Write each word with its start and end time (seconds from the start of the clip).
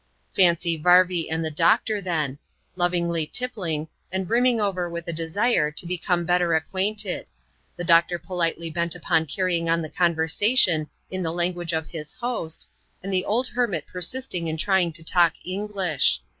Fancy 0.35 0.79
Varvy 0.81 1.29
and 1.29 1.45
the 1.45 1.51
doctor, 1.51 2.01
then; 2.01 2.39
lovingly 2.75 3.27
tippling, 3.27 3.87
and 4.11 4.27
brimming 4.27 4.59
over 4.59 4.89
with 4.89 5.07
a 5.07 5.13
desire 5.13 5.69
to 5.69 5.85
become 5.85 6.25
better 6.25 6.55
acquainted; 6.55 7.27
the 7.75 7.83
doctor 7.83 8.17
politely 8.17 8.71
bent 8.71 8.95
upon 8.95 9.27
carrying 9.27 9.69
on 9.69 9.83
the 9.83 9.89
conversation 9.89 10.89
in 11.11 11.21
the 11.21 11.31
language 11.31 11.71
of 11.71 11.85
his 11.85 12.13
host, 12.13 12.65
and 13.03 13.13
the 13.13 13.25
old 13.25 13.45
hermit 13.49 13.85
persisting 13.85 14.47
in 14.47 14.57
trying 14.57 14.91
to 14.91 15.03
talk 15.03 15.33
English. 15.45 16.19